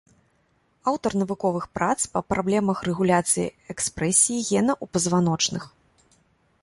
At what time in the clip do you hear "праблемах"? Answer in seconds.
2.33-2.77